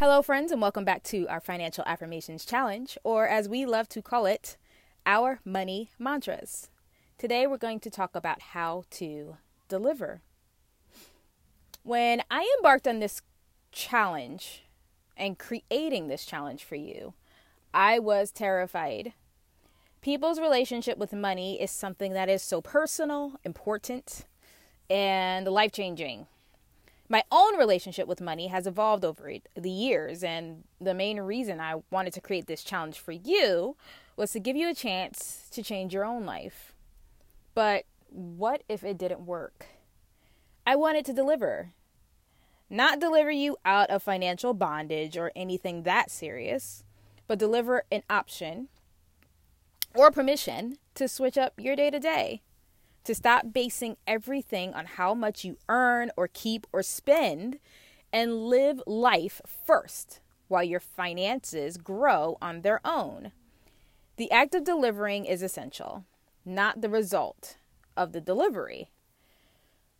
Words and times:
Hello, 0.00 0.22
friends, 0.22 0.50
and 0.50 0.62
welcome 0.62 0.86
back 0.86 1.02
to 1.02 1.28
our 1.28 1.42
Financial 1.42 1.84
Affirmations 1.86 2.46
Challenge, 2.46 2.96
or 3.04 3.28
as 3.28 3.50
we 3.50 3.66
love 3.66 3.86
to 3.90 4.00
call 4.00 4.24
it, 4.24 4.56
our 5.04 5.40
money 5.44 5.90
mantras. 5.98 6.70
Today, 7.18 7.46
we're 7.46 7.58
going 7.58 7.80
to 7.80 7.90
talk 7.90 8.16
about 8.16 8.40
how 8.40 8.84
to 8.92 9.36
deliver. 9.68 10.22
When 11.82 12.22
I 12.30 12.50
embarked 12.56 12.88
on 12.88 13.00
this 13.00 13.20
challenge 13.72 14.64
and 15.18 15.38
creating 15.38 16.08
this 16.08 16.24
challenge 16.24 16.64
for 16.64 16.76
you, 16.76 17.12
I 17.74 17.98
was 17.98 18.30
terrified. 18.30 19.12
People's 20.00 20.40
relationship 20.40 20.96
with 20.96 21.12
money 21.12 21.60
is 21.60 21.70
something 21.70 22.14
that 22.14 22.30
is 22.30 22.42
so 22.42 22.62
personal, 22.62 23.34
important, 23.44 24.24
and 24.88 25.46
life 25.46 25.72
changing 25.72 26.26
my 27.10 27.24
own 27.32 27.58
relationship 27.58 28.06
with 28.06 28.20
money 28.20 28.46
has 28.46 28.68
evolved 28.68 29.04
over 29.04 29.32
the 29.56 29.70
years. 29.70 30.22
And 30.22 30.62
the 30.80 30.94
main 30.94 31.20
reason 31.20 31.60
I 31.60 31.82
wanted 31.90 32.12
to 32.14 32.20
create 32.20 32.46
this 32.46 32.62
challenge 32.62 32.98
for 33.00 33.12
you 33.12 33.76
was 34.16 34.30
to 34.32 34.40
give 34.40 34.56
you 34.56 34.70
a 34.70 34.74
chance 34.74 35.48
to 35.50 35.62
change 35.62 35.92
your 35.92 36.04
own 36.04 36.24
life. 36.24 36.72
But 37.52 37.84
what 38.08 38.62
if 38.68 38.84
it 38.84 38.96
didn't 38.96 39.26
work? 39.26 39.66
I 40.64 40.76
wanted 40.76 41.04
to 41.06 41.12
deliver. 41.12 41.72
Not 42.70 43.00
deliver 43.00 43.32
you 43.32 43.56
out 43.64 43.90
of 43.90 44.04
financial 44.04 44.54
bondage 44.54 45.16
or 45.16 45.32
anything 45.34 45.82
that 45.82 46.12
serious, 46.12 46.84
but 47.26 47.40
deliver 47.40 47.82
an 47.90 48.04
option 48.08 48.68
or 49.96 50.12
permission 50.12 50.78
to 50.94 51.08
switch 51.08 51.36
up 51.36 51.54
your 51.58 51.74
day 51.74 51.90
to 51.90 51.98
day 51.98 52.42
to 53.04 53.14
stop 53.14 53.52
basing 53.52 53.96
everything 54.06 54.74
on 54.74 54.86
how 54.86 55.14
much 55.14 55.44
you 55.44 55.56
earn 55.68 56.10
or 56.16 56.28
keep 56.28 56.66
or 56.72 56.82
spend 56.82 57.58
and 58.12 58.46
live 58.46 58.82
life 58.86 59.40
first 59.46 60.20
while 60.48 60.64
your 60.64 60.80
finances 60.80 61.76
grow 61.76 62.36
on 62.42 62.60
their 62.60 62.80
own. 62.84 63.32
The 64.16 64.30
act 64.30 64.54
of 64.54 64.64
delivering 64.64 65.24
is 65.24 65.42
essential, 65.42 66.04
not 66.44 66.80
the 66.80 66.88
result 66.88 67.56
of 67.96 68.12
the 68.12 68.20
delivery. 68.20 68.90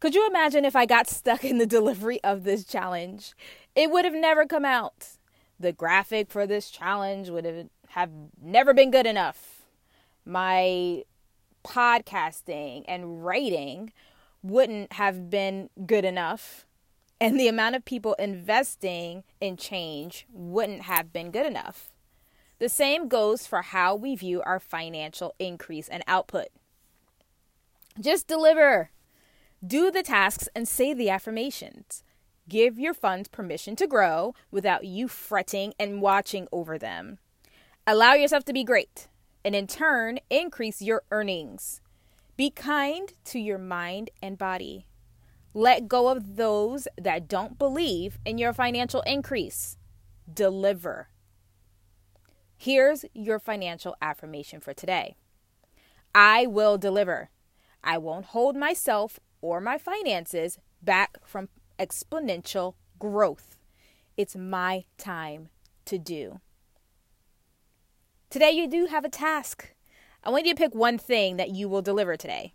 Could 0.00 0.14
you 0.14 0.26
imagine 0.26 0.64
if 0.64 0.76
I 0.76 0.86
got 0.86 1.08
stuck 1.08 1.44
in 1.44 1.58
the 1.58 1.66
delivery 1.78 2.22
of 2.22 2.44
this 2.44 2.64
challenge? 2.64 3.32
It 3.74 3.90
would 3.90 4.04
have 4.04 4.14
never 4.14 4.46
come 4.46 4.64
out. 4.64 5.16
The 5.58 5.72
graphic 5.72 6.30
for 6.30 6.46
this 6.46 6.70
challenge 6.70 7.30
would 7.30 7.44
have, 7.44 7.68
have 7.88 8.10
never 8.40 8.74
been 8.74 8.90
good 8.90 9.06
enough. 9.06 9.62
My 10.26 11.04
podcasting 11.66 12.84
and 12.86 13.24
writing 13.24 13.92
wouldn't 14.42 14.92
have 14.94 15.30
been 15.30 15.70
good 15.86 16.04
enough 16.04 16.66
and 17.20 17.38
the 17.38 17.48
amount 17.48 17.74
of 17.76 17.84
people 17.84 18.14
investing 18.18 19.24
in 19.40 19.56
change 19.56 20.26
wouldn't 20.30 20.82
have 20.82 21.12
been 21.12 21.30
good 21.30 21.46
enough. 21.46 21.94
The 22.58 22.68
same 22.68 23.08
goes 23.08 23.46
for 23.46 23.62
how 23.62 23.94
we 23.94 24.14
view 24.14 24.42
our 24.42 24.60
financial 24.60 25.34
increase 25.38 25.88
and 25.88 26.02
output. 26.06 26.48
Just 28.00 28.26
deliver. 28.26 28.90
Do 29.66 29.90
the 29.90 30.02
tasks 30.02 30.48
and 30.54 30.68
say 30.68 30.92
the 30.92 31.08
affirmations. 31.08 32.02
Give 32.48 32.78
your 32.78 32.94
funds 32.94 33.28
permission 33.28 33.76
to 33.76 33.86
grow 33.86 34.34
without 34.50 34.84
you 34.84 35.08
fretting 35.08 35.72
and 35.78 36.02
watching 36.02 36.46
over 36.52 36.78
them. 36.78 37.18
Allow 37.86 38.14
yourself 38.14 38.44
to 38.44 38.52
be 38.52 38.64
great 38.64 39.08
and 39.44 39.54
in 39.54 39.66
turn 39.66 40.18
increase 40.30 40.80
your 40.80 41.02
earnings. 41.10 41.80
Be 42.36 42.50
kind 42.50 43.12
to 43.26 43.38
your 43.38 43.58
mind 43.58 44.10
and 44.22 44.38
body. 44.38 44.86
Let 45.52 45.86
go 45.86 46.08
of 46.08 46.36
those 46.36 46.88
that 46.98 47.28
don't 47.28 47.58
believe 47.58 48.18
in 48.24 48.38
your 48.38 48.52
financial 48.52 49.02
increase. 49.02 49.76
Deliver. 50.32 51.08
Here's 52.56 53.04
your 53.12 53.38
financial 53.38 53.94
affirmation 54.00 54.60
for 54.60 54.72
today 54.72 55.16
I 56.14 56.46
will 56.46 56.78
deliver. 56.78 57.30
I 57.82 57.98
won't 57.98 58.26
hold 58.26 58.56
myself 58.56 59.20
or 59.40 59.60
my 59.60 59.76
finances 59.78 60.58
back 60.82 61.18
from 61.24 61.50
exponential 61.78 62.74
growth. 62.98 63.56
It's 64.16 64.34
my 64.34 64.84
time 64.96 65.50
to 65.84 65.98
do. 65.98 66.40
Today, 68.34 68.50
you 68.50 68.66
do 68.66 68.86
have 68.86 69.04
a 69.04 69.08
task. 69.08 69.72
I 70.24 70.30
want 70.30 70.44
you 70.44 70.54
to 70.54 70.58
pick 70.58 70.74
one 70.74 70.98
thing 70.98 71.36
that 71.36 71.50
you 71.50 71.68
will 71.68 71.82
deliver 71.82 72.16
today. 72.16 72.52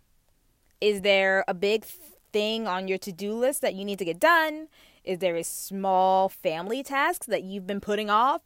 Is 0.78 1.00
there 1.00 1.42
a 1.48 1.54
big 1.54 1.86
thing 2.34 2.68
on 2.68 2.86
your 2.86 2.98
to 2.98 3.10
do 3.10 3.32
list 3.32 3.62
that 3.62 3.72
you 3.72 3.86
need 3.86 3.98
to 4.00 4.04
get 4.04 4.20
done? 4.20 4.68
Is 5.04 5.20
there 5.20 5.36
a 5.36 5.42
small 5.42 6.28
family 6.28 6.82
task 6.82 7.24
that 7.28 7.44
you've 7.44 7.66
been 7.66 7.80
putting 7.80 8.10
off, 8.10 8.42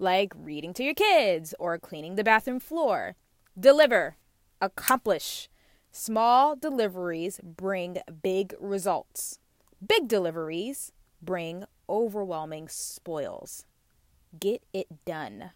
like 0.00 0.32
reading 0.36 0.74
to 0.74 0.82
your 0.82 0.94
kids 0.94 1.54
or 1.60 1.78
cleaning 1.78 2.16
the 2.16 2.24
bathroom 2.24 2.58
floor? 2.58 3.14
Deliver, 3.56 4.16
accomplish. 4.60 5.48
Small 5.92 6.56
deliveries 6.56 7.38
bring 7.44 7.98
big 8.24 8.54
results. 8.58 9.38
Big 9.86 10.08
deliveries 10.08 10.90
bring 11.22 11.62
overwhelming 11.88 12.66
spoils. 12.66 13.66
Get 14.36 14.64
it 14.72 15.04
done. 15.04 15.52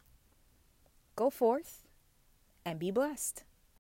Go 1.17 1.31
forth 1.31 1.83
and 2.65 2.79
be 2.79 2.91
blessed. 2.91 3.43